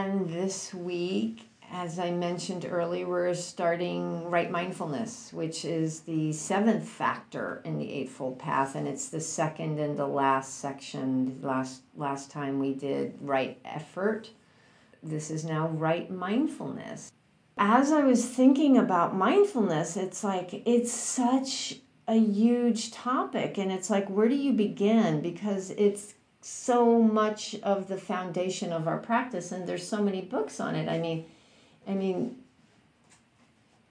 [0.00, 6.88] And this week, as I mentioned earlier, we're starting right mindfulness, which is the seventh
[6.88, 11.38] factor in the Eightfold Path, and it's the second and the last section.
[11.42, 14.30] Last last time we did right effort.
[15.02, 17.12] This is now right mindfulness.
[17.58, 23.90] As I was thinking about mindfulness, it's like it's such a huge topic, and it's
[23.90, 25.20] like where do you begin?
[25.20, 30.60] Because it's so much of the foundation of our practice, and there's so many books
[30.60, 30.88] on it.
[30.88, 31.24] I mean
[31.86, 32.36] I mean,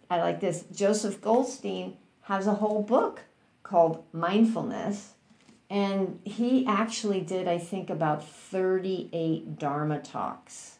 [0.09, 0.63] I like this.
[0.73, 3.21] Joseph Goldstein has a whole book
[3.63, 5.13] called Mindfulness.
[5.69, 10.77] And he actually did, I think, about 38 Dharma talks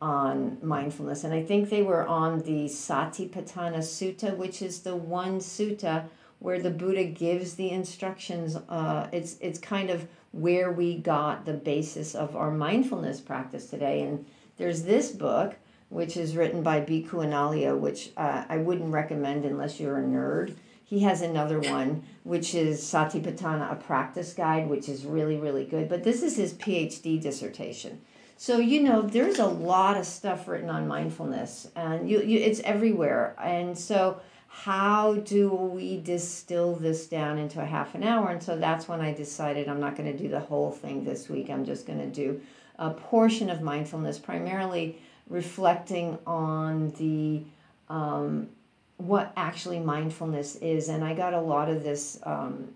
[0.00, 1.24] on mindfulness.
[1.24, 6.04] And I think they were on the Satipatthana Sutta, which is the one sutta
[6.40, 8.56] where the Buddha gives the instructions.
[8.68, 14.02] Uh, it's, it's kind of where we got the basis of our mindfulness practice today.
[14.02, 14.26] And
[14.56, 15.54] there's this book
[15.90, 20.54] which is written by Bhikkhu Analayo, which uh, I wouldn't recommend unless you're a nerd.
[20.84, 25.88] He has another one, which is Satipatthana, a practice guide, which is really, really good.
[25.88, 28.00] But this is his PhD dissertation.
[28.36, 32.60] So, you know, there's a lot of stuff written on mindfulness, and you, you, it's
[32.60, 33.36] everywhere.
[33.38, 34.20] And so,
[34.52, 38.30] how do we distill this down into a half an hour?
[38.30, 41.28] And so that's when I decided I'm not going to do the whole thing this
[41.28, 41.48] week.
[41.48, 42.40] I'm just going to do
[42.76, 47.44] a portion of mindfulness, primarily reflecting on the
[47.88, 48.48] um,
[48.96, 50.88] what actually mindfulness is.
[50.88, 52.74] And I got a lot of this um,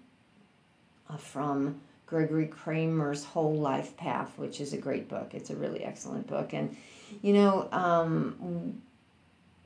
[1.10, 5.34] uh, from Gregory Kramer's Whole Life Path, which is a great book.
[5.34, 6.52] It's a really excellent book.
[6.52, 6.76] And,
[7.20, 8.80] you know, um,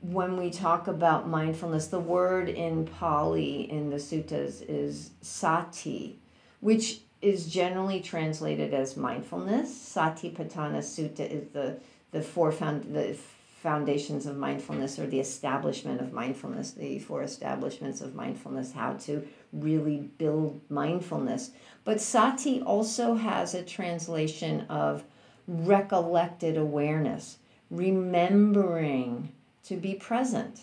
[0.01, 6.19] when we talk about mindfulness, the word in Pali in the suttas is sati,
[6.61, 9.69] which is generally translated as mindfulness.
[9.69, 11.79] Satipatthana Sutta is the
[12.11, 13.15] the four found the
[13.61, 19.27] foundations of mindfulness or the establishment of mindfulness, the four establishments of mindfulness, how to
[19.51, 21.51] really build mindfulness.
[21.83, 25.03] But sati also has a translation of
[25.45, 27.37] recollected awareness,
[27.69, 29.33] remembering
[29.69, 30.61] to be present.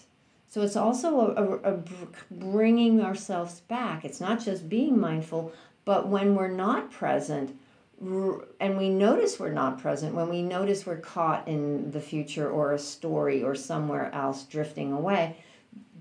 [0.49, 1.83] So it's also a, a, a
[2.31, 4.05] bringing ourselves back.
[4.05, 5.53] It's not just being mindful,
[5.84, 7.56] but when we're not present,
[8.00, 12.72] and we notice we're not present when we notice we're caught in the future or
[12.72, 15.34] a story or somewhere else drifting away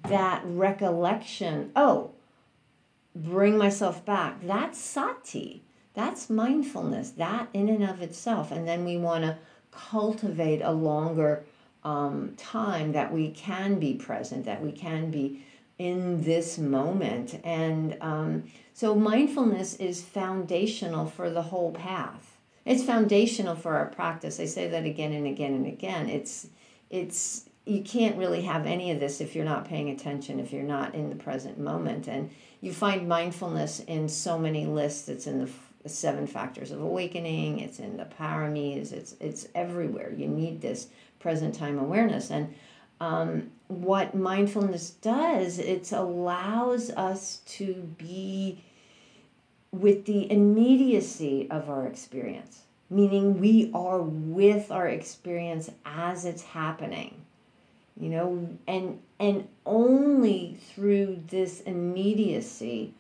[0.10, 2.12] that recollection oh
[3.16, 5.64] bring myself back that's sati
[5.94, 9.38] that's mindfulness that in and of itself and then we want to
[9.72, 11.46] cultivate a longer
[11.86, 15.46] um, time that we can be present that we can be
[15.78, 17.40] in this moment.
[17.44, 22.38] And um, so mindfulness is foundational for the whole path.
[22.66, 24.40] It's foundational for our practice.
[24.40, 26.10] I say that again and again and again.
[26.10, 26.48] It's
[26.90, 30.64] it's you can't really have any of this if you're not paying attention, if you're
[30.64, 32.08] not in the present moment.
[32.08, 32.32] And
[32.62, 35.08] you find mindfulness in so many lists.
[35.10, 35.52] It's in the
[35.88, 37.60] seven factors of awakening.
[37.60, 38.92] It's in the paramis.
[38.92, 40.14] It's it's everywhere.
[40.16, 40.88] You need this
[41.20, 42.54] present time awareness and
[43.00, 48.64] um, what mindfulness does, it allows us to be
[49.72, 57.16] with the immediacy of our experience, meaning we are with our experience as it's happening.
[58.00, 62.94] You know, and and only through this immediacy,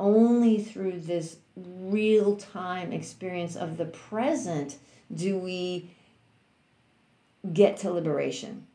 [0.00, 4.78] only through this real time experience of the present
[5.14, 5.90] do we
[7.52, 8.66] get to liberation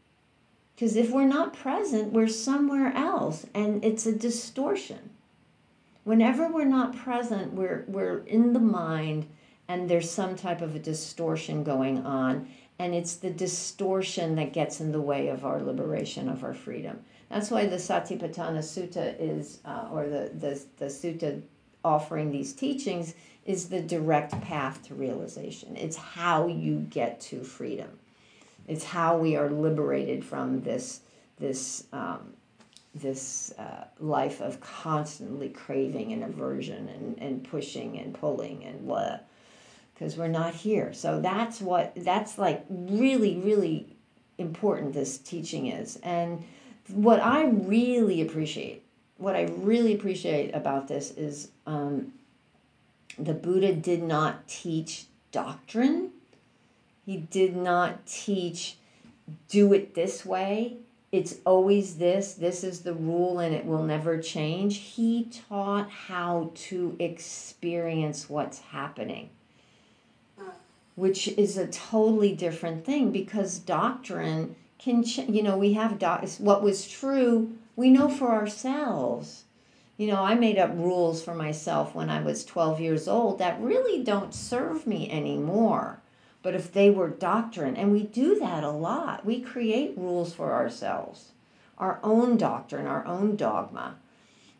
[0.77, 5.09] because if we're not present, we're somewhere else and it's a distortion.
[6.03, 9.27] Whenever we're not present, we're, we're in the mind
[9.67, 12.47] and there's some type of a distortion going on.
[12.77, 17.03] And it's the distortion that gets in the way of our liberation, of our freedom.
[17.29, 21.41] That's why the Satipatthana Sutta is, uh, or the, the, the sutta
[21.83, 23.15] offering these teachings,
[23.45, 25.75] is the direct path to realization.
[25.75, 27.89] It's how you get to freedom.
[28.67, 31.01] It's how we are liberated from this
[31.39, 32.33] this um,
[33.01, 39.19] this uh, life of constantly craving and aversion and, and pushing and pulling and blah
[39.93, 43.95] because we're not here so that's what that's like really really
[44.37, 46.43] important this teaching is and
[46.89, 48.83] what i really appreciate
[49.17, 52.13] what i really appreciate about this is um,
[53.17, 56.11] the buddha did not teach doctrine
[57.07, 58.75] he did not teach,
[59.47, 60.75] do it this way.
[61.13, 62.33] It's always this.
[62.33, 64.77] This is the rule and it will never change.
[64.79, 69.29] He taught how to experience what's happening.
[70.95, 76.61] which is a totally different thing because doctrine can, you know, we have doc- what
[76.63, 79.43] was true, we know for ourselves.
[79.97, 83.59] You know, I made up rules for myself when I was 12 years old that
[83.59, 85.99] really don't serve me anymore.
[86.43, 90.53] But if they were doctrine, and we do that a lot, we create rules for
[90.53, 91.31] ourselves,
[91.77, 93.95] our own doctrine, our own dogma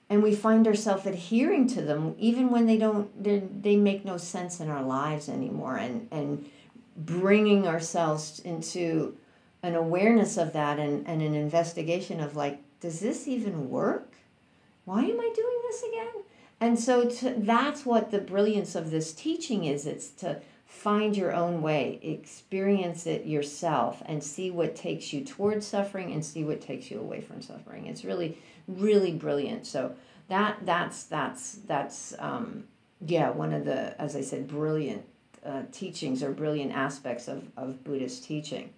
[0.10, 4.60] and we find ourselves adhering to them even when they don't they make no sense
[4.60, 6.50] in our lives anymore and and
[6.96, 9.16] bringing ourselves into
[9.63, 14.13] an awareness of that and, and an investigation of like does this even work
[14.86, 16.24] why am i doing this again
[16.59, 21.33] and so to, that's what the brilliance of this teaching is it's to find your
[21.33, 26.62] own way experience it yourself and see what takes you towards suffering and see what
[26.62, 28.38] takes you away from suffering it's really
[28.68, 29.65] really brilliant.
[29.65, 29.95] So
[30.27, 32.65] that that's that's that's um,
[33.06, 35.06] yeah one of the as I said brilliant
[35.45, 38.71] uh, teachings or brilliant aspects of of Buddhist teaching.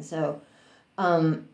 [0.00, 0.40] So.
[0.96, 1.48] Um,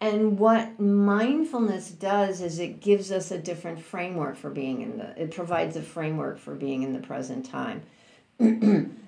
[0.00, 5.22] and what mindfulness does is it gives us a different framework for being in the,
[5.22, 7.82] it provides a framework for being in the present time.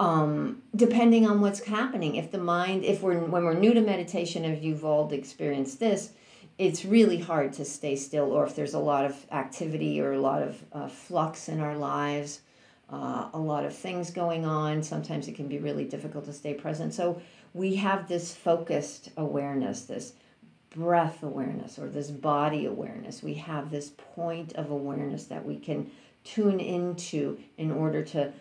[0.00, 2.16] um, depending on what's happening.
[2.16, 6.12] If the mind, if we're when we're new to meditation, if you've all experienced this,
[6.56, 8.32] it's really hard to stay still.
[8.32, 11.76] Or if there's a lot of activity or a lot of uh, flux in our
[11.76, 12.40] lives,
[12.90, 16.54] uh, a lot of things going on, sometimes it can be really difficult to stay
[16.54, 16.94] present.
[16.94, 17.20] So
[17.52, 20.12] we have this focused awareness, this
[20.70, 23.22] breath awareness, or this body awareness.
[23.22, 25.90] We have this point of awareness that we can
[26.22, 28.32] tune into in order to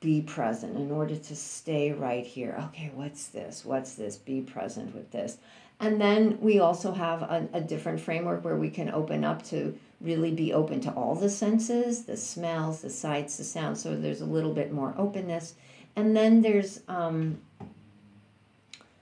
[0.00, 2.56] be present in order to stay right here.
[2.68, 3.64] Okay, what's this?
[3.64, 4.16] What's this?
[4.16, 5.38] Be present with this.
[5.80, 9.78] And then we also have a, a, different framework where we can open up to
[10.00, 13.82] really be open to all the senses the smells, the sights, the sounds.
[13.82, 15.54] So there's a little bit more openness.
[15.94, 17.40] And then there's um,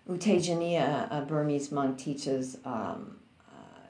[0.08, 3.16] U Tejaniya, a Burmese monk, teaches um,
[3.48, 3.88] uh,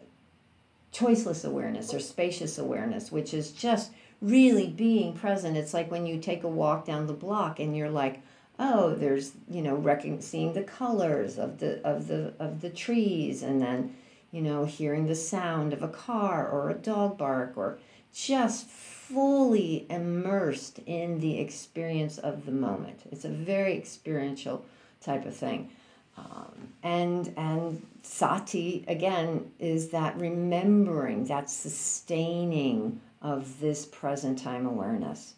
[0.92, 3.90] choiceless awareness or spacious awareness, which is just
[4.22, 5.56] really being present.
[5.56, 8.22] It's like when you take a walk down the block and you're like,
[8.58, 13.60] oh, there's you know, seeing the colors of the of the of the trees, and
[13.60, 13.96] then
[14.30, 17.78] you know, hearing the sound of a car or a dog bark, or
[18.12, 23.00] just fully immersed in the experience of the moment.
[23.10, 24.64] It's a very experiential
[25.00, 25.70] type of thing.
[26.16, 35.34] Um, and and sati again is that remembering, that sustaining of this present time awareness.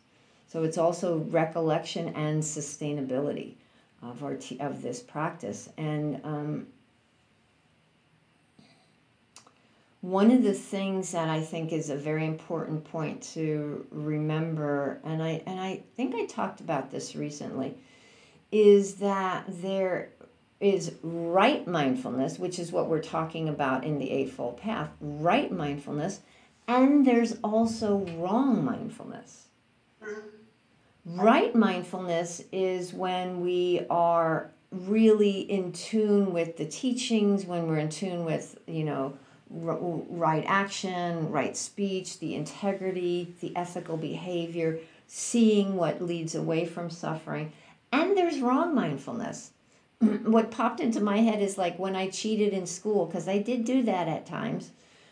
[0.49, 3.55] So it's also recollection and sustainability
[4.03, 5.69] of our t- of this practice.
[5.77, 6.67] And um,
[10.01, 15.23] one of the things that I think is a very important point to remember, and
[15.23, 17.77] I and I think I talked about this recently,
[18.53, 20.11] is that there
[20.61, 24.91] is right mindfulness, which is what we're talking about in the Eightfold Path.
[25.01, 26.21] Right mindfulness
[26.69, 29.47] and there's also wrong mindfulness.
[31.05, 37.89] Right mindfulness is when we are really in tune with the teachings, when we're in
[37.89, 39.17] tune with, you know,
[39.49, 47.53] right action, right speech, the integrity, the ethical behavior, seeing what leads away from suffering.
[47.93, 49.53] And there's wrong mindfulness.
[50.01, 53.65] what popped into my head is like when I cheated in school, because I did
[53.65, 54.71] do that at times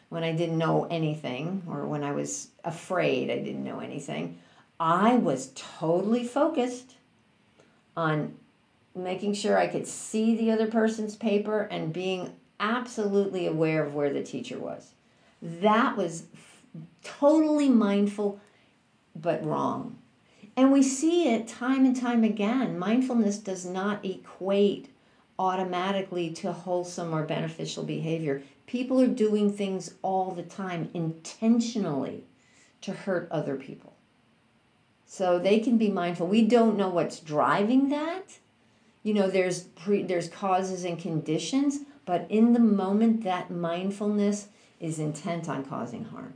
[0.08, 4.38] when I didn't know anything or when I was afraid I didn't know anything,
[4.78, 6.94] I was totally focused
[7.96, 8.34] on
[8.94, 14.12] making sure I could see the other person's paper and being absolutely aware of where
[14.12, 14.92] the teacher was.
[15.42, 16.24] That was
[17.02, 18.40] totally mindful
[19.16, 19.98] but wrong.
[20.56, 22.78] And we see it time and time again.
[22.78, 24.90] Mindfulness does not equate
[25.38, 28.42] automatically to wholesome or beneficial behavior.
[28.66, 32.24] People are doing things all the time intentionally
[32.82, 33.94] to hurt other people.
[35.06, 36.26] So they can be mindful.
[36.26, 38.38] We don't know what's driving that.
[39.02, 44.48] You know, there's pre, there's causes and conditions, but in the moment that mindfulness
[44.80, 46.34] is intent on causing harm.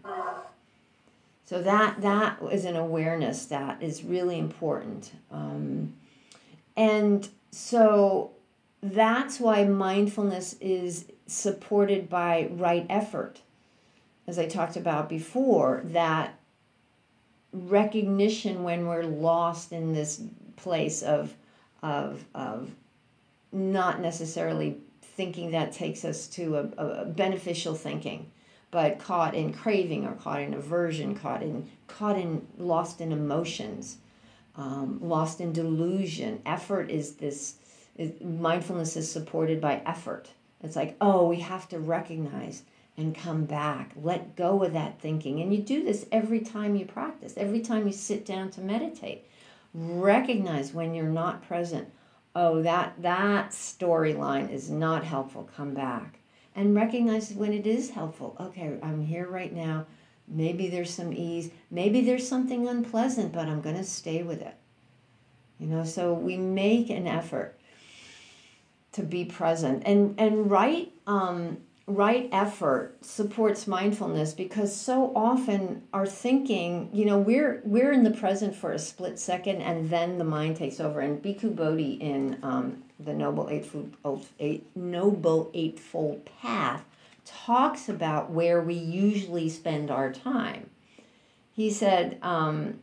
[1.49, 5.13] So that that is an awareness that is really important.
[5.31, 5.95] Um,
[6.77, 8.33] and so
[8.83, 13.41] that's why mindfulness is supported by right effort.
[14.27, 16.39] As I talked about before, that
[17.55, 20.21] recognition when we're lost in this
[20.57, 21.35] place of,
[21.83, 22.73] of, of
[23.53, 28.31] not necessarily thinking that takes us to a, a beneficial thinking
[28.71, 33.99] but caught in craving or caught in aversion caught in caught in lost in emotions
[34.59, 36.43] um, lost in delusion.
[36.45, 37.55] Effort is this,
[37.97, 40.29] is, mindfulness is supported by effort.
[40.63, 42.65] It's like, oh, we have to recognize
[42.97, 43.93] and come back.
[43.97, 45.41] Let go of that thinking.
[45.41, 49.25] And you do this every time you practice, every time you sit down to meditate.
[49.73, 51.89] Recognize when you're not present.
[52.35, 55.49] Oh, that that storyline is not helpful.
[55.57, 56.18] Come back.
[56.59, 58.37] And recognize when it is helpful.
[58.41, 59.87] Okay, I'm here right now.
[60.27, 61.53] Maybe there's some ease.
[61.71, 64.57] Maybe there's something unpleasant, but I'm going to stay with it.
[65.61, 67.59] You know, so we make an effort
[68.91, 76.07] to be present and and right um, right effort supports mindfulness because so often our
[76.07, 80.25] thinking you know we're we're in the present for a split second and then the
[80.25, 86.85] mind takes over and bhikkhu bodhi in um, the noble eightfold eight, noble eightfold path
[87.25, 90.71] talks about where we usually spend our time.
[91.53, 92.81] He said um,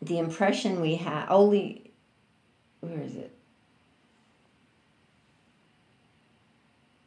[0.00, 1.90] the impression we have only
[2.80, 3.32] where is it?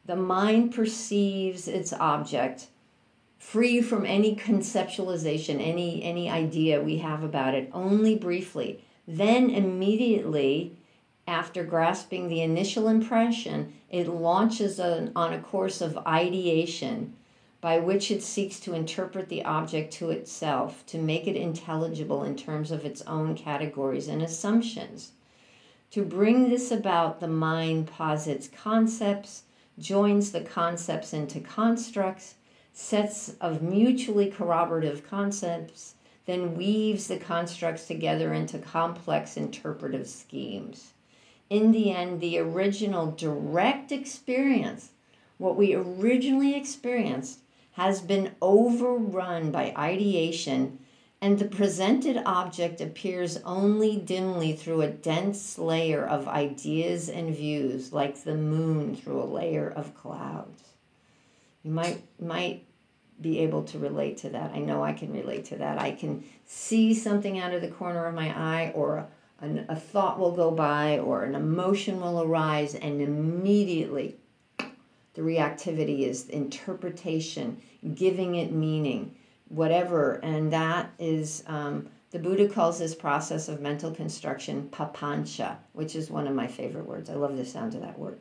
[0.06, 2.68] The mind perceives its object
[3.38, 8.84] free from any conceptualization any any idea we have about it only briefly.
[9.06, 10.76] Then immediately
[11.26, 17.14] after grasping the initial impression it launches on, on a course of ideation
[17.60, 22.36] by which it seeks to interpret the object to itself to make it intelligible in
[22.36, 25.12] terms of its own categories and assumptions
[25.94, 29.44] to bring this about the mind posits concepts
[29.78, 32.34] joins the concepts into constructs,
[32.72, 35.94] sets of mutually corroborative concepts,
[36.26, 40.93] then weaves the constructs together into complex interpretive schemes.
[41.50, 44.90] In the end, the original direct experience,
[45.38, 47.40] what we originally experienced,
[47.72, 50.78] has been overrun by ideation
[51.24, 57.94] and the presented object appears only dimly through a dense layer of ideas and views,
[57.94, 60.62] like the moon through a layer of clouds.
[61.62, 62.64] You might might
[63.18, 64.50] be able to relate to that.
[64.52, 65.80] I know I can relate to that.
[65.80, 69.06] I can see something out of the corner of my eye, or a,
[69.68, 74.16] a thought will go by, or an emotion will arise, and immediately
[75.14, 77.60] the reactivity is interpretation,
[77.94, 79.14] giving it meaning
[79.48, 80.14] whatever.
[80.22, 86.10] And that is, um, the Buddha calls this process of mental construction papancha, which is
[86.10, 87.10] one of my favorite words.
[87.10, 88.18] I love the sound of that word.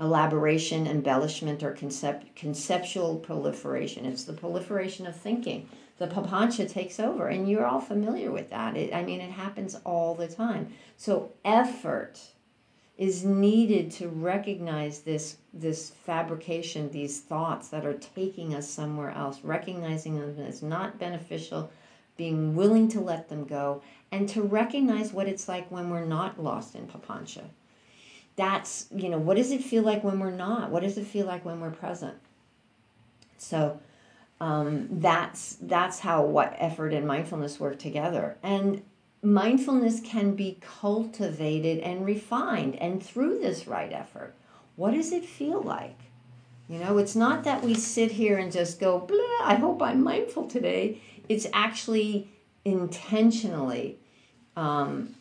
[0.00, 4.06] Elaboration, embellishment, or concept, conceptual proliferation.
[4.06, 5.68] It's the proliferation of thinking.
[5.98, 8.76] The papancha takes over, and you're all familiar with that.
[8.76, 10.72] It, I mean, it happens all the time.
[10.96, 12.20] So, effort
[12.98, 19.40] is needed to recognize this this fabrication these thoughts that are taking us somewhere else
[19.44, 21.70] recognizing them as not beneficial
[22.16, 26.42] being willing to let them go and to recognize what it's like when we're not
[26.42, 27.44] lost in papancha
[28.34, 31.24] that's you know what does it feel like when we're not what does it feel
[31.24, 32.16] like when we're present
[33.36, 33.78] so
[34.40, 38.82] um, that's that's how what effort and mindfulness work together and
[39.22, 42.76] mindfulness can be cultivated and refined.
[42.76, 44.34] And through this right effort,
[44.76, 45.98] what does it feel like?
[46.68, 50.02] You know, it's not that we sit here and just go, blah, I hope I'm
[50.02, 51.00] mindful today.
[51.28, 52.28] It's actually
[52.64, 53.98] intentionally
[54.56, 55.14] um,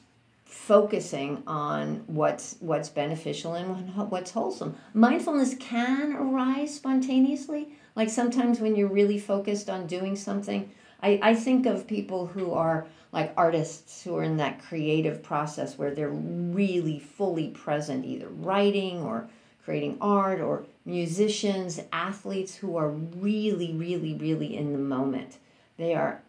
[0.46, 4.76] focusing on what's what's beneficial and what's wholesome.
[4.94, 7.70] Mindfulness can arise spontaneously.
[7.98, 10.70] Like sometimes when you're really focused on doing something,
[11.01, 15.80] I, I think of people who are like artists who are in that creative process
[15.80, 19.27] where they're really fully present, either writing or
[19.66, 25.39] creating art, or musicians, athletes who are really, really, really in the moment.
[25.77, 26.22] They are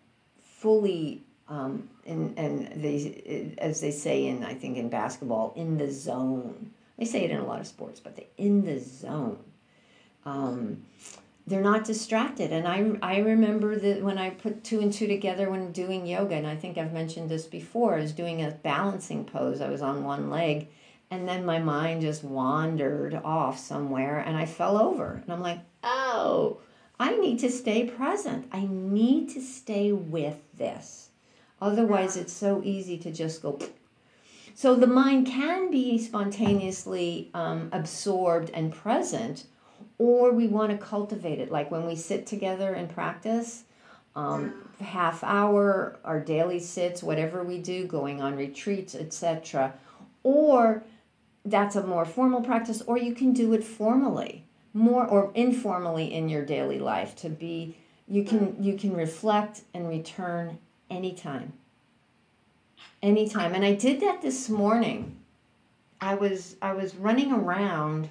[0.42, 5.92] fully, um, in, and they, as they say in, I think, in basketball, in the
[5.92, 6.70] zone.
[6.98, 9.38] They say it in a lot of sports, but they're in the zone.
[10.24, 10.82] Um,
[11.48, 12.52] they're not distracted.
[12.52, 16.34] And I, I remember that when I put two and two together when doing yoga,
[16.34, 19.60] and I think I've mentioned this before, I was doing a balancing pose.
[19.60, 20.68] I was on one leg,
[21.10, 25.22] and then my mind just wandered off somewhere, and I fell over.
[25.22, 26.58] And I'm like, oh,
[27.00, 28.48] I need to stay present.
[28.52, 31.10] I need to stay with this.
[31.60, 33.58] Otherwise, it's so easy to just go.
[34.54, 39.44] So the mind can be spontaneously um, absorbed and present
[39.98, 41.50] or we want to cultivate it.
[41.50, 43.64] Like when we sit together and practice,
[44.16, 49.74] um, half hour, our daily sits, whatever we do, going on retreats, etc.
[50.22, 50.82] Or
[51.44, 56.28] that's a more formal practice, or you can do it formally, more or informally in
[56.28, 57.16] your daily life.
[57.16, 57.76] To be,
[58.08, 60.58] you can you can reflect and return
[60.90, 61.52] anytime.
[63.02, 63.54] anytime.
[63.54, 65.16] And I did that this morning.
[66.00, 68.08] I was I was running around.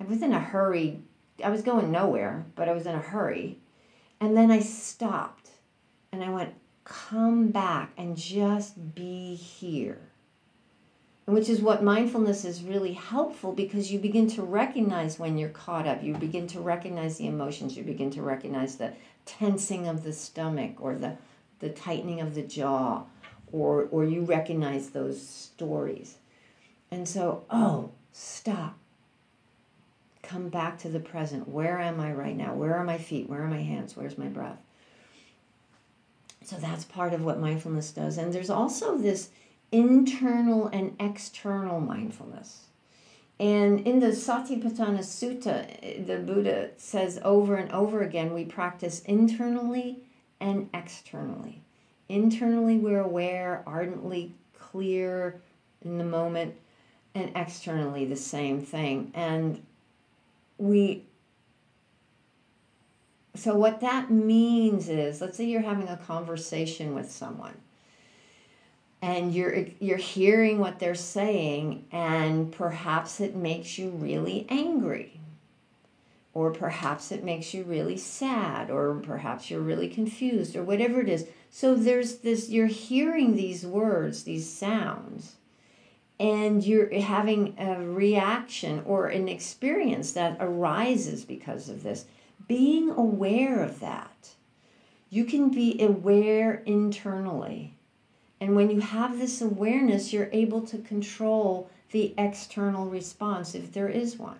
[0.00, 1.02] I was in a hurry.
[1.42, 3.58] I was going nowhere, but I was in a hurry.
[4.20, 5.50] And then I stopped
[6.12, 9.98] and I went, come back and just be here.
[11.26, 15.48] And which is what mindfulness is really helpful because you begin to recognize when you're
[15.50, 16.02] caught up.
[16.02, 17.76] You begin to recognize the emotions.
[17.76, 18.92] You begin to recognize the
[19.24, 21.16] tensing of the stomach or the,
[21.60, 23.04] the tightening of the jaw,
[23.52, 26.16] or, or you recognize those stories.
[26.90, 28.76] And so, oh, stop.
[30.22, 31.48] Come back to the present.
[31.48, 32.54] Where am I right now?
[32.54, 33.28] Where are my feet?
[33.28, 33.96] Where are my hands?
[33.96, 34.58] Where's my breath?
[36.44, 38.18] So that's part of what mindfulness does.
[38.18, 39.30] And there's also this
[39.70, 42.66] internal and external mindfulness.
[43.40, 49.98] And in the Satipatthana Sutta, the Buddha says over and over again we practice internally
[50.40, 51.62] and externally.
[52.08, 55.40] Internally, we're aware, ardently clear
[55.84, 56.54] in the moment,
[57.14, 59.10] and externally, the same thing.
[59.14, 59.64] And
[60.58, 61.04] we
[63.34, 67.56] so what that means is let's say you're having a conversation with someone
[69.00, 75.20] and you're you're hearing what they're saying and perhaps it makes you really angry
[76.34, 81.08] or perhaps it makes you really sad or perhaps you're really confused or whatever it
[81.08, 81.26] is.
[81.50, 85.36] So there's this you're hearing these words these sounds
[86.22, 92.04] and you're having a reaction or an experience that arises because of this
[92.46, 94.28] being aware of that.
[95.10, 97.74] You can be aware internally.
[98.40, 103.88] And when you have this awareness, you're able to control the external response if there
[103.88, 104.38] is one.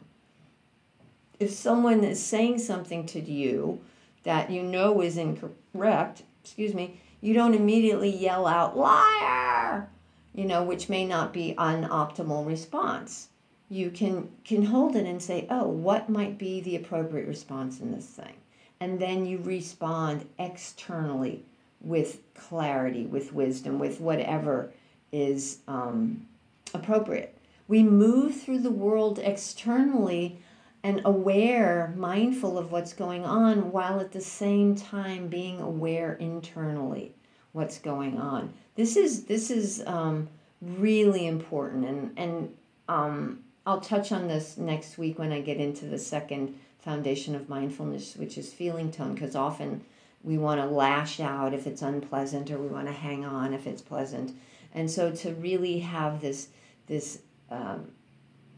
[1.40, 3.80] If someone is saying something to you
[4.22, 9.88] that you know is incorrect, excuse me, you don't immediately yell out, liar,
[10.34, 13.28] you know, which may not be an optimal response.
[13.68, 17.92] You can, can hold it and say, oh, what might be the appropriate response in
[17.92, 18.34] this thing?
[18.80, 21.44] And then you respond externally
[21.80, 24.72] with clarity, with wisdom, with whatever
[25.10, 26.26] is um,
[26.74, 27.36] appropriate.
[27.68, 30.38] We move through the world externally
[30.82, 37.14] and aware, mindful of what's going on, while at the same time being aware internally
[37.52, 38.52] what's going on.
[38.74, 40.28] This is this is um,
[40.60, 42.56] really important, and and
[42.88, 47.48] um, I'll touch on this next week when I get into the second foundation of
[47.48, 49.84] mindfulness, which is feeling tone, because often
[50.24, 53.66] we want to lash out if it's unpleasant or we want to hang on if
[53.66, 54.36] it's pleasant.
[54.74, 56.48] And so to really have this
[56.86, 57.90] this um,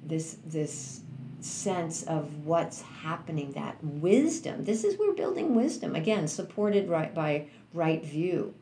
[0.03, 1.01] this this
[1.41, 7.47] sense of what's happening that wisdom this is we're building wisdom again supported right by
[7.75, 8.55] right view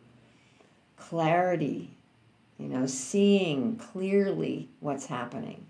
[1.08, 1.90] clarity
[2.58, 5.64] you know seeing clearly what's happening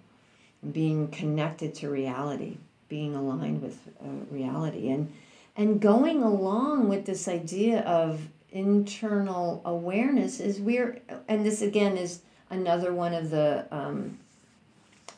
[0.72, 2.56] being connected to reality
[2.88, 5.12] being aligned with uh, reality and
[5.56, 12.20] and going along with this idea of internal awareness is we're, and this again is
[12.50, 14.18] another one of the um,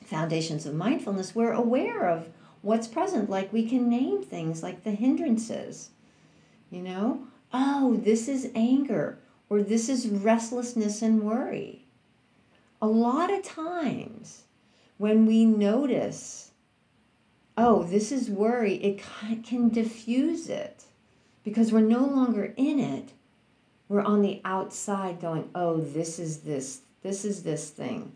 [0.04, 2.28] foundations of mindfulness, we're aware of
[2.62, 3.28] what's present.
[3.28, 5.90] Like we can name things like the hindrances,
[6.70, 7.26] you know?
[7.52, 9.18] Oh, this is anger,
[9.54, 11.86] or this is restlessness and worry.
[12.82, 14.42] A lot of times
[14.98, 16.50] when we notice
[17.56, 19.00] oh, this is worry, it
[19.44, 20.86] can diffuse it
[21.44, 23.12] because we're no longer in it.
[23.88, 28.10] We're on the outside going, oh, this is this, this is this thing,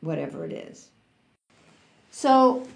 [0.00, 0.90] whatever it is.
[2.10, 2.66] So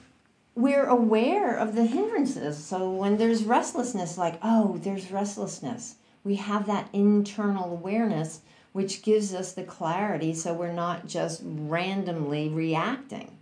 [0.55, 2.57] we're aware of the hindrances.
[2.57, 8.41] So when there's restlessness, like, oh, there's restlessness, we have that internal awareness,
[8.73, 13.39] which gives us the clarity so we're not just randomly reacting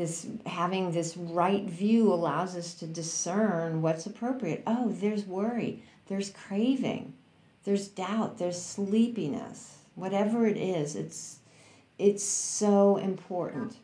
[0.00, 4.62] this having this right view allows us to discern what's appropriate.
[4.66, 7.12] Oh, there's worry, there's craving,
[7.64, 9.78] there's doubt, there's sleepiness.
[9.94, 11.40] Whatever it is, it's
[11.98, 13.76] it's so important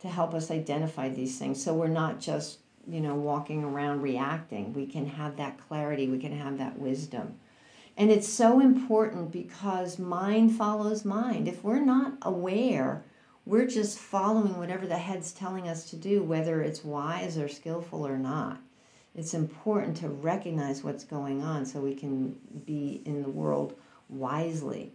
[0.00, 4.72] to help us identify these things so we're not just, you know, walking around reacting.
[4.72, 7.34] We can have that clarity, we can have that wisdom.
[7.96, 11.48] And it's so important because mind follows mind.
[11.48, 13.02] If we're not aware
[13.48, 18.06] we're just following whatever the head's telling us to do, whether it's wise or skillful
[18.06, 18.60] or not.
[19.14, 23.74] It's important to recognize what's going on so we can be in the world
[24.10, 24.92] wisely.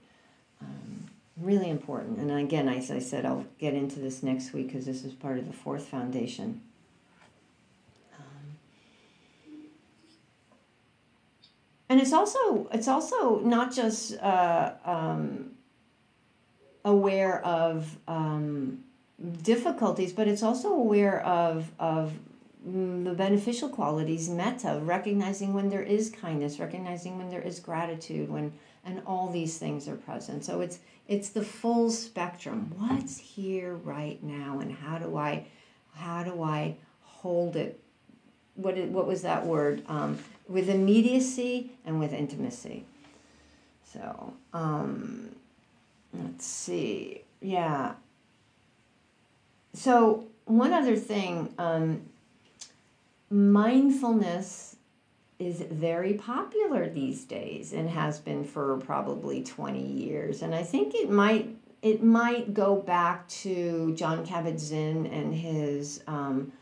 [0.61, 2.19] Um, really important.
[2.19, 5.39] And again, as I said, I'll get into this next week because this is part
[5.39, 6.61] of the fourth foundation.
[11.93, 15.51] And it's also it's also not just uh, um,
[16.83, 18.83] aware of um,
[19.43, 22.13] difficulties, but it's also aware of of
[22.65, 28.51] the beneficial qualities metta recognizing when there is kindness recognizing when there is gratitude when
[28.83, 30.43] and all these things are present.
[30.43, 32.73] So it's it's the full spectrum.
[32.75, 35.45] What's here right now and how do i
[35.93, 37.79] how do i hold it?
[38.55, 39.83] What what was that word?
[39.87, 42.85] Um, with immediacy and with intimacy.
[43.85, 45.35] So um,
[46.13, 47.93] let's see yeah.
[49.73, 52.01] So one other thing um,
[53.29, 54.77] mindfulness
[55.39, 60.41] is very popular these days and has been for probably 20 years.
[60.41, 66.53] And i think it might it might go back to jon kabat-zinn and his um,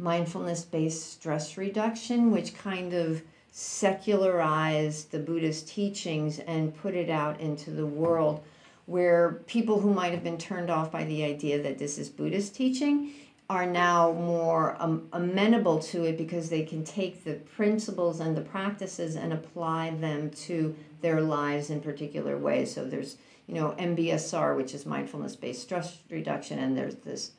[0.00, 7.70] mindfulness-based stress reduction which kind of secularized the buddhist teachings and put it out into
[7.70, 8.42] the world
[8.86, 12.54] where people who might have been turned off by the idea that this is buddhist
[12.54, 13.12] teaching
[13.50, 18.40] are now more um, amenable to it because they can take the principles and the
[18.40, 22.72] practices and apply them to their lives in particular ways.
[22.72, 23.16] So there's,
[23.48, 27.32] you know, MBSR, which is mindfulness based stress reduction, and there's this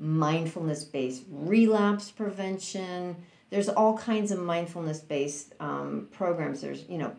[0.00, 3.16] mindfulness based relapse prevention.
[3.50, 6.60] There's all kinds of mindfulness based um, programs.
[6.60, 7.12] There's, you know,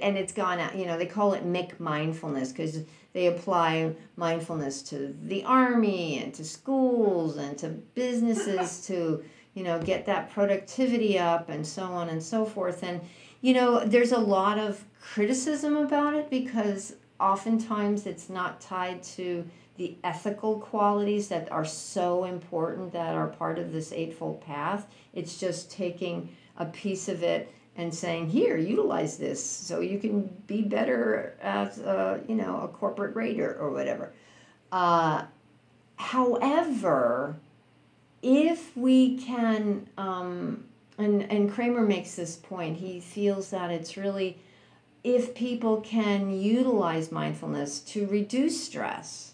[0.00, 5.16] and it's gone out, you know, they call it McMindfulness because they apply mindfulness to
[5.24, 11.48] the army and to schools and to businesses to, you know, get that productivity up
[11.48, 12.84] and so on and so forth.
[12.84, 13.00] And,
[13.40, 19.44] you know, there's a lot of criticism about it because oftentimes it's not tied to
[19.80, 24.86] the ethical qualities that are so important that are part of this Eightfold Path.
[25.14, 30.26] It's just taking a piece of it and saying, here, utilize this so you can
[30.46, 34.12] be better as a, you know, a corporate raider or whatever.
[34.70, 35.22] Uh,
[35.96, 37.36] however,
[38.20, 40.62] if we can, um,
[40.98, 44.40] and, and Kramer makes this point, he feels that it's really,
[45.02, 49.32] if people can utilize mindfulness to reduce stress,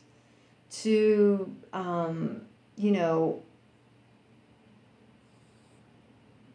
[0.71, 2.43] to, um,
[2.77, 3.43] you know,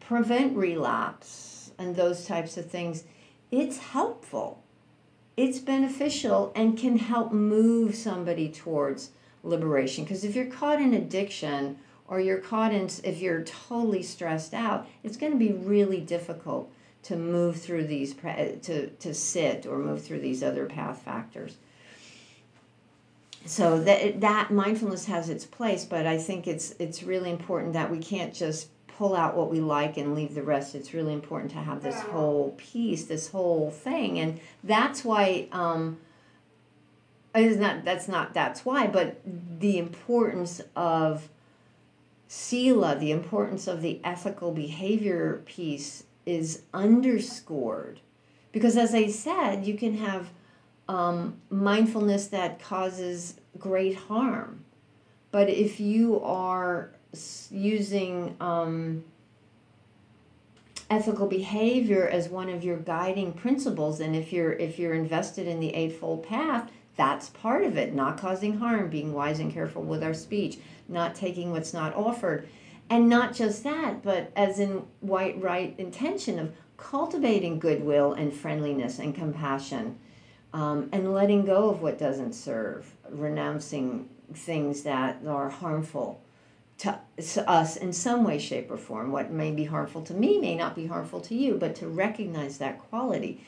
[0.00, 3.04] prevent relapse, and those types of things,
[3.50, 4.62] it's helpful.
[5.36, 9.10] It's beneficial and can help move somebody towards
[9.42, 10.04] liberation.
[10.04, 14.86] Because if you're caught in addiction or you're caught in, if you're totally stressed out,
[15.02, 16.70] it's going to be really difficult
[17.04, 21.56] to move through these, to, to sit or move through these other path factors.
[23.44, 27.90] So that that mindfulness has its place, but I think it's it's really important that
[27.90, 30.74] we can't just pull out what we like and leave the rest.
[30.74, 35.48] It's really important to have this whole piece, this whole thing, and that's why.
[35.52, 35.98] Um,
[37.34, 41.28] it's not that's not that's why, but the importance of
[42.28, 48.00] sila, the importance of the ethical behavior piece is underscored,
[48.52, 50.30] because as I said, you can have
[50.88, 54.64] um, mindfulness that causes great harm,
[55.30, 56.92] but if you are
[57.50, 59.04] using um,
[60.92, 65.58] ethical behavior as one of your guiding principles and if you're if you're invested in
[65.58, 67.94] the eightfold path that's part of it.
[67.94, 72.46] Not causing harm being wise and careful with our speech not taking what's not offered.
[72.90, 78.98] And not just that but as in white right intention of cultivating goodwill and friendliness
[78.98, 79.98] and compassion
[80.52, 86.20] um, and letting go of what doesn't serve renouncing things that are harmful
[86.78, 86.98] to,
[87.46, 89.12] us in some way, shape, or form.
[89.12, 92.58] What may be harmful to me may not be harmful to you, but to recognize
[92.58, 93.44] that quality.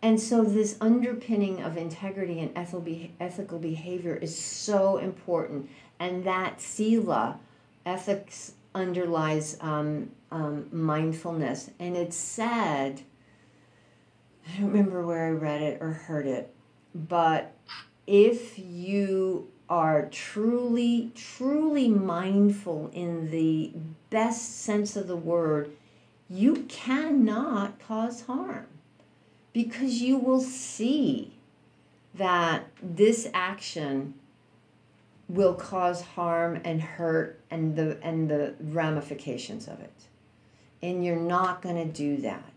[0.00, 2.86] And so, this underpinning of integrity and ethical
[3.20, 5.68] ethical behavior is so important.
[5.98, 7.38] And that sila,
[7.84, 11.70] ethics, underlies um, um, mindfulness.
[11.78, 13.02] And it's said,
[14.48, 16.54] I don't remember where I read it or heard it,
[16.94, 17.54] but
[18.06, 23.72] if you are truly, truly mindful in the
[24.08, 25.70] best sense of the word,
[26.30, 28.66] you cannot cause harm
[29.52, 31.32] because you will see
[32.14, 34.14] that this action
[35.28, 39.92] will cause harm and hurt and the and the ramifications of it.
[40.80, 42.52] And you're not going to do that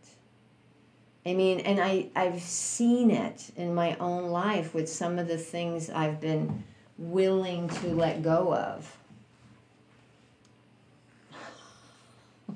[1.26, 5.38] i mean and i i've seen it in my own life with some of the
[5.38, 6.64] things i've been
[7.02, 8.96] willing to let go of.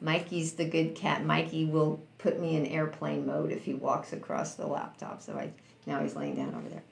[0.00, 1.24] Mikey's the good cat.
[1.24, 5.22] Mikey will put me in airplane mode if he walks across the laptop.
[5.22, 5.50] So I
[5.86, 6.82] now he's laying down over there.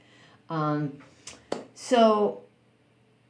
[0.49, 0.99] Um,
[1.75, 2.43] so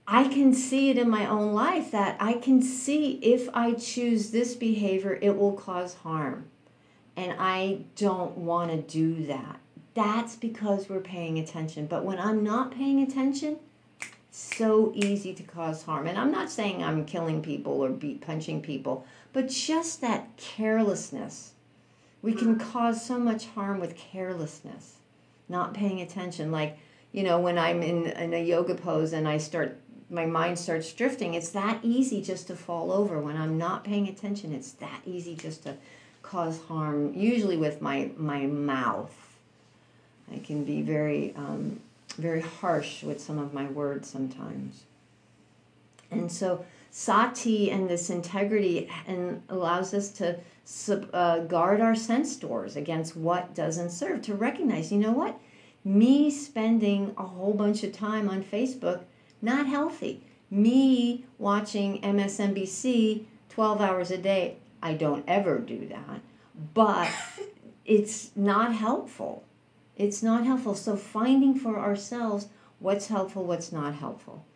[0.06, 4.30] I can see it in my own life that I can see if I choose
[4.30, 6.46] this behavior, it will cause harm.
[7.16, 9.60] And I don't want to do that.
[9.94, 11.86] That's because we're paying attention.
[11.86, 13.58] But when I'm not paying attention,
[14.30, 16.06] so easy to cause harm.
[16.06, 21.52] And I'm not saying I'm killing people or beat punching people, but just that carelessness.
[22.22, 24.96] We can cause so much harm with carelessness,
[25.48, 26.52] not paying attention.
[26.52, 26.78] Like,
[27.12, 30.92] you know, when I'm in, in a yoga pose and I start, my mind starts
[30.92, 33.18] drifting, it's that easy just to fall over.
[33.18, 35.76] When I'm not paying attention, it's that easy just to
[36.22, 39.14] cause harm, usually with my, my mouth.
[40.32, 41.80] I can be very um,
[42.16, 44.84] very harsh with some of my words sometimes.
[46.10, 50.38] And so sati and this integrity and allows us to
[51.12, 55.38] uh, guard our sense doors against what doesn't serve, to recognize, you know what?
[55.84, 59.00] Me spending a whole bunch of time on Facebook,
[59.40, 60.22] not healthy.
[60.50, 66.20] Me watching MSNBC 12 hours a day, I don't ever do that,
[66.74, 67.10] but
[67.84, 69.44] it's not helpful
[70.00, 70.74] it's not helpful.
[70.74, 74.46] So finding for ourselves what's helpful, what's not helpful.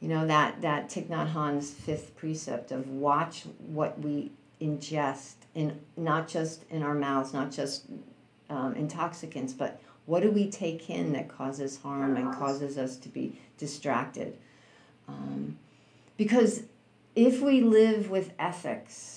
[0.00, 5.78] You know, that, that Thich Nhat Hanh's fifth precept of watch what we ingest, in,
[5.98, 7.84] not just in our mouths, not just
[8.48, 13.10] um, intoxicants, but what do we take in that causes harm and causes us to
[13.10, 14.38] be distracted?
[15.08, 15.58] Um,
[16.16, 16.62] because
[17.14, 19.15] if we live with ethics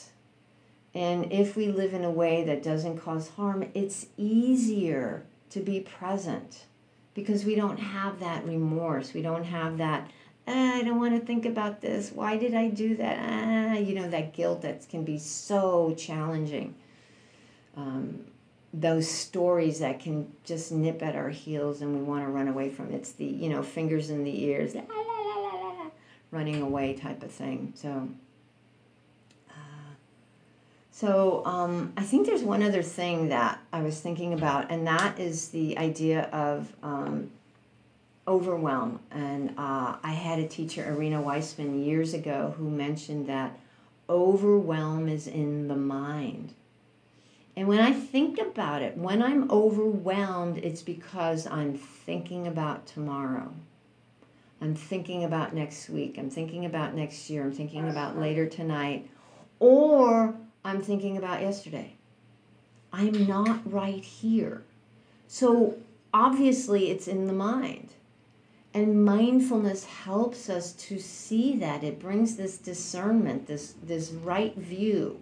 [0.93, 5.79] and if we live in a way that doesn't cause harm, it's easier to be
[5.81, 6.65] present
[7.13, 9.13] because we don't have that remorse.
[9.13, 10.09] We don't have that,
[10.47, 12.11] ah, I don't want to think about this.
[12.11, 13.19] Why did I do that?
[13.19, 16.75] Ah, you know, that guilt that can be so challenging.
[17.75, 18.25] Um,
[18.73, 22.69] those stories that can just nip at our heels and we want to run away
[22.69, 22.91] from.
[22.91, 25.89] It's the, you know, fingers in the ears, la, la, la,
[26.31, 27.73] running away type of thing.
[27.75, 28.09] So,
[30.99, 35.17] so um, I think there's one other thing that I was thinking about, and that
[35.17, 37.31] is the idea of um,
[38.27, 38.99] overwhelm.
[39.09, 43.57] And uh, I had a teacher, Arinna Weisman, years ago, who mentioned that
[44.09, 46.53] overwhelm is in the mind.
[47.55, 53.53] And when I think about it, when I'm overwhelmed, it's because I'm thinking about tomorrow.
[54.59, 56.17] I'm thinking about next week.
[56.17, 57.43] I'm thinking about next year.
[57.43, 59.09] I'm thinking about later tonight.
[59.59, 61.95] Or I'm thinking about yesterday.
[62.91, 64.63] I'm not right here.
[65.27, 65.77] So
[66.13, 67.93] obviously, it's in the mind.
[68.73, 71.83] And mindfulness helps us to see that.
[71.83, 75.19] It brings this discernment, this, this right view.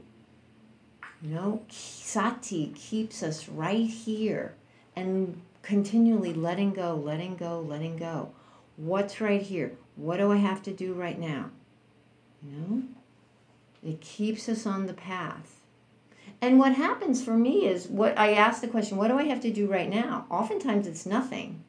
[1.22, 4.54] You know, sati keeps us right here
[4.96, 8.32] and continually letting go, letting go, letting go.
[8.76, 9.74] What's right here?
[9.96, 11.50] What do I have to do right now?
[12.44, 12.84] You know?
[13.84, 15.62] It keeps us on the path.
[16.42, 19.42] And what happens for me is what I ask the question, what do I have
[19.42, 20.26] to do right now?
[20.30, 21.64] Oftentimes it's nothing.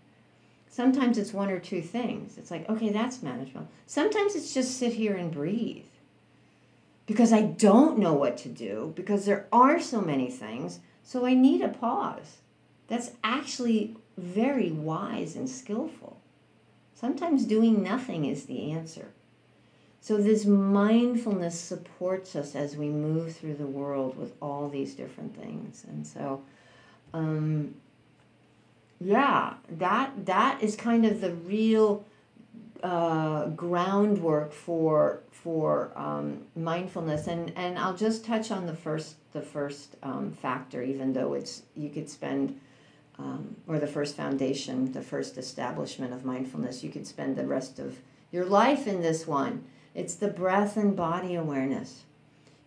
[0.69, 2.37] Sometimes it's one or two things.
[2.37, 3.69] It's like, okay, that's manageable.
[3.87, 5.87] Sometimes it's just sit here and breathe.
[7.07, 11.33] Because I don't know what to do, because there are so many things, so I
[11.33, 12.37] need a pause.
[12.89, 16.19] That's actually very wise and skillful.
[16.95, 19.09] Sometimes doing nothing is the answer.
[20.01, 25.37] So, this mindfulness supports us as we move through the world with all these different
[25.37, 25.85] things.
[25.89, 26.43] And so,
[27.13, 27.75] um,
[29.01, 32.05] yeah, that that is kind of the real
[32.83, 37.27] uh, groundwork for for um, mindfulness.
[37.27, 41.63] And and I'll just touch on the first the first um, factor, even though it's
[41.77, 42.61] you could spend.
[43.21, 47.81] Um, or the first foundation, the first establishment of mindfulness, you could spend the rest
[47.81, 47.99] of
[48.31, 49.65] your life in this one.
[49.99, 52.05] It's the breath and body awareness.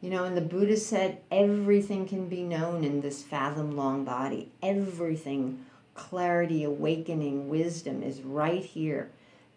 [0.01, 4.51] You know, and the Buddha said everything can be known in this fathom long body.
[4.61, 9.11] Everything, clarity, awakening, wisdom is right here.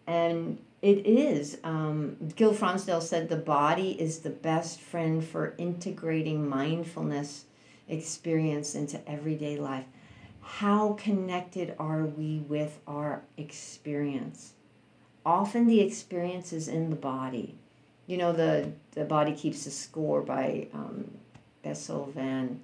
[0.07, 1.57] And it is.
[1.65, 7.43] Um, Gil Fronsdal said the body is the best friend for integrating mindfulness
[7.89, 9.85] experience into everyday life.
[10.39, 14.53] How connected are we with our experience?
[15.25, 17.57] Often the experience is in the body
[18.07, 21.09] you know the the body keeps a score by um,
[21.63, 22.59] Bessel van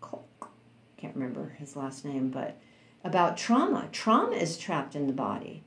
[0.00, 0.50] Kolk.
[0.96, 2.56] Can't remember his last name, but
[3.04, 3.88] about trauma.
[3.92, 5.62] Trauma is trapped in the body.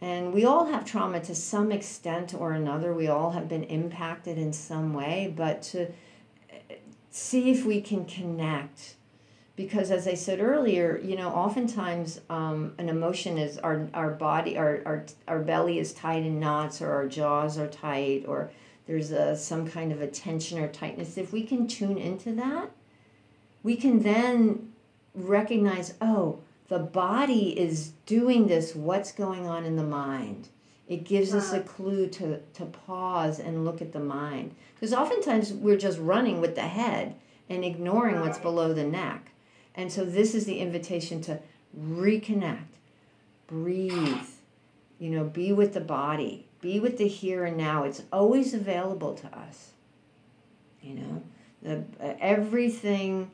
[0.00, 2.92] And we all have trauma to some extent or another.
[2.92, 5.92] We all have been impacted in some way, but to
[7.10, 8.96] see if we can connect
[9.56, 14.58] because as i said earlier you know oftentimes um, an emotion is our, our body
[14.58, 18.50] our, our, our belly is tied in knots or our jaws are tight or
[18.86, 21.16] there's a, some kind of a tension or tightness.
[21.16, 22.70] If we can tune into that
[23.62, 24.72] we can then
[25.14, 30.48] recognize oh the body is doing this what's going on in the mind?
[30.86, 34.54] It gives us a clue to, to pause and look at the mind.
[34.74, 37.14] Because oftentimes we're just running with the head
[37.48, 39.30] and ignoring what's below the neck
[39.74, 41.40] and so this is the invitation to
[41.78, 42.78] reconnect,
[43.46, 44.28] breathe,
[44.98, 47.82] you know, be with the body, be with the here and now.
[47.82, 49.70] It's always available to us.
[50.80, 51.22] You know,
[51.62, 53.30] the, uh, everything,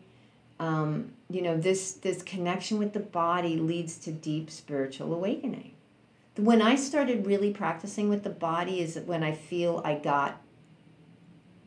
[0.58, 5.72] um, you know, this, this connection with the body leads to deep spiritual awakening.
[6.36, 10.40] When I started really practicing with the body is when I feel I got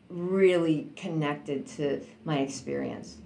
[0.08, 3.18] really connected to my experience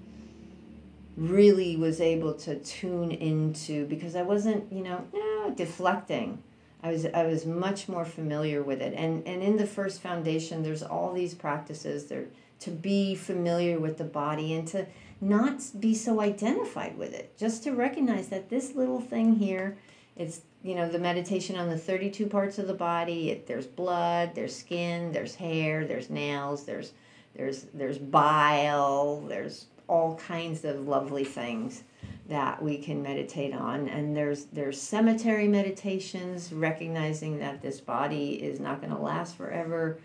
[1.19, 6.43] really was able to tune into because I wasn't, you know, eh, deflecting.
[6.83, 8.95] I was I was much more familiar with it.
[8.95, 12.27] And and in the first foundation there's all these practices there
[12.61, 14.87] to be familiar with the body and to
[15.21, 17.37] not be so identified with it.
[17.37, 19.77] Just to recognize that this little thing here
[20.17, 23.31] it's you know the meditation on the 32 parts of the body.
[23.31, 26.93] It, there's blood, there's skin, there's hair, there's nails, there's
[27.35, 31.83] there's there's bile, there's all kinds of lovely things
[32.29, 33.89] that we can meditate on.
[33.89, 39.99] And there's there's cemetery meditations recognizing that this body is not going to last forever.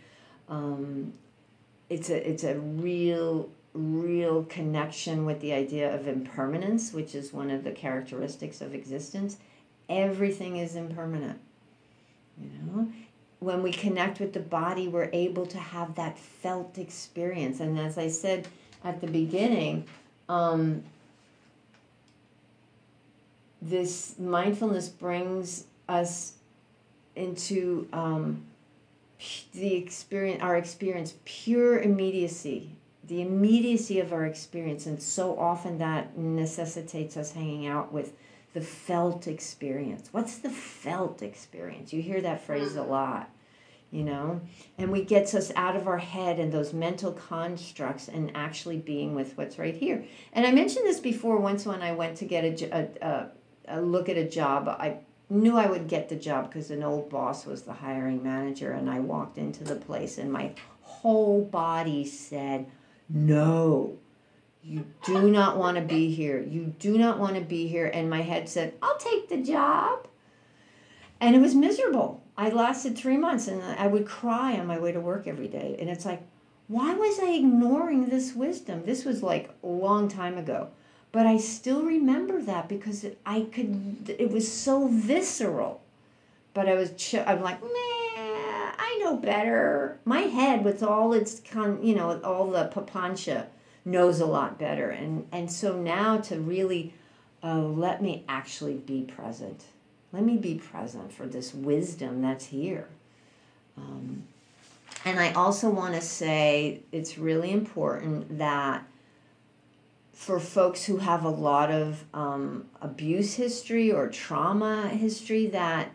[0.50, 1.14] Um,
[1.90, 7.50] it's a it's a real real connection with the idea of impermanence which is one
[7.50, 9.38] of the characteristics of existence.
[9.90, 11.40] Everything is impermanent
[12.40, 12.92] you know?
[13.40, 17.60] When we connect with the body we're able to have that felt experience.
[17.60, 18.48] And as i said
[18.84, 19.86] at the beginning,
[20.30, 20.84] um,
[23.62, 26.34] this mindfulness brings us
[27.16, 28.44] into um,
[29.54, 32.72] the experience, our experience, pure immediacy,
[33.08, 38.14] the immediacy of our experience, and so often that necessitates us hanging out with
[38.54, 40.10] the felt experience.
[40.12, 41.94] What's the felt experience?
[41.94, 42.92] You hear that phrase a mm-hmm.
[42.92, 43.30] lot
[43.94, 44.42] you know?
[44.78, 49.14] And we gets us out of our head and those mental constructs and actually being
[49.14, 50.04] with what's right here.
[50.34, 53.28] And i mentioned this before once when i went to get a, a,
[53.68, 54.98] a look at a job i
[55.30, 58.90] knew i would get the job because an old boss was the hiring manager and
[58.90, 60.52] i walked into the place and my
[60.82, 62.66] whole body said
[63.10, 63.98] no
[64.66, 66.42] you do not want to be here.
[66.42, 67.92] You do not want to be here.
[67.94, 70.08] And my head said i'll take the job.
[71.20, 74.92] And it was miserable I lasted three months and I would cry on my way
[74.92, 75.76] to work every day.
[75.80, 76.22] And it's like,
[76.68, 78.84] why was I ignoring this wisdom?
[78.86, 80.70] This was like a long time ago.
[81.12, 85.82] But I still remember that because it, I could, it was so visceral.
[86.56, 87.72] But I was, I'm like, man,
[88.80, 90.00] I know better.
[90.06, 93.46] My head, with all its, con, you know, all the papancha,
[93.86, 94.90] knows a lot better.
[94.90, 96.94] And, and so now to really
[97.44, 99.66] uh, let me actually be present
[100.14, 102.88] let me be present for this wisdom that's here.
[103.76, 104.24] Um,
[105.04, 108.88] and I also want to say it's really important that
[110.14, 115.92] for folks who have a lot of um, abuse history or trauma history, that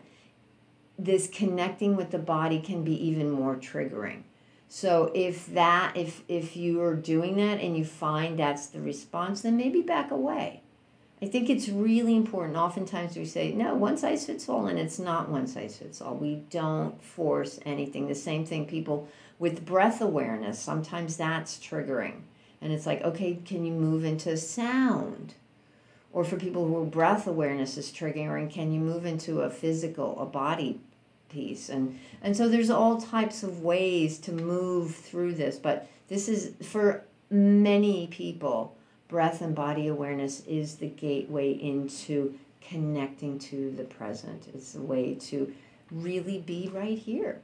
[0.99, 4.23] this connecting with the body can be even more triggering.
[4.67, 9.41] So if that if if you are doing that and you find that's the response,
[9.41, 10.61] then maybe back away.
[11.21, 12.55] I think it's really important.
[12.55, 16.15] Oftentimes we say, no, one size fits all, and it's not one size fits all.
[16.15, 18.07] We don't force anything.
[18.07, 22.21] The same thing, people with breath awareness, sometimes that's triggering.
[22.61, 25.33] And it's like, okay, can you move into sound?
[26.11, 30.25] Or for people who breath awareness is triggering, can you move into a physical, a
[30.25, 30.79] body
[31.29, 31.69] piece?
[31.69, 35.57] And, and so there's all types of ways to move through this.
[35.57, 38.75] But this is for many people
[39.09, 44.47] breath and body awareness is the gateway into connecting to the present.
[44.53, 45.53] It's a way to
[45.91, 47.41] really be right here.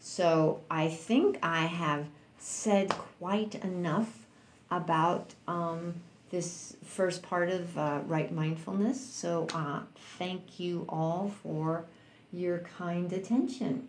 [0.00, 2.06] So I think I have
[2.38, 4.26] said quite enough
[4.70, 5.94] about um,
[6.30, 9.04] this first part of uh, right mindfulness.
[9.04, 9.80] So uh,
[10.18, 11.84] thank you all for
[12.32, 13.88] your kind attention.